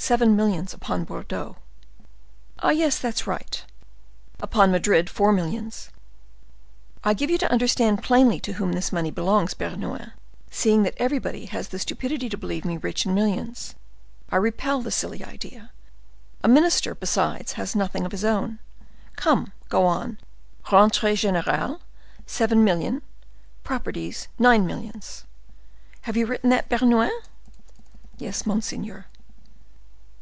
"Seven 0.00 0.36
millions 0.36 0.72
upon 0.72 1.02
Bordeaux." 1.04 1.56
"Ah! 2.60 2.70
yes; 2.70 3.00
that's 3.00 3.26
right. 3.26 3.62
Upon 4.38 4.70
Madrid 4.70 5.10
four 5.10 5.32
millions. 5.32 5.90
I 7.02 7.14
give 7.14 7.30
you 7.30 7.38
to 7.38 7.50
understand 7.50 8.02
plainly 8.04 8.38
to 8.40 8.54
whom 8.54 8.72
this 8.72 8.92
money 8.92 9.10
belongs, 9.10 9.54
Bernouin, 9.54 10.12
seeing 10.52 10.84
that 10.84 10.94
everybody 10.98 11.46
has 11.46 11.68
the 11.68 11.80
stupidity 11.80 12.28
to 12.28 12.36
believe 12.38 12.64
me 12.64 12.76
rich 12.76 13.06
in 13.06 13.12
millions. 13.12 13.74
I 14.30 14.36
repel 14.36 14.80
the 14.82 14.92
silly 14.92 15.24
idea. 15.24 15.72
A 16.44 16.48
minister, 16.48 16.94
besides, 16.94 17.54
has 17.54 17.74
nothing 17.74 18.06
of 18.06 18.12
his 18.12 18.24
own. 18.24 18.60
Come, 19.16 19.52
go 19.68 19.84
on. 19.84 20.18
Rentrees 20.70 21.20
generales, 21.22 21.80
seven 22.24 22.62
millions; 22.62 23.02
properties, 23.64 24.28
nine 24.38 24.64
millions. 24.64 25.24
Have 26.02 26.16
you 26.16 26.24
written 26.24 26.50
that, 26.50 26.68
Bernouin?" 26.70 27.10
"Yes, 28.16 28.46
monseigneur." 28.46 29.06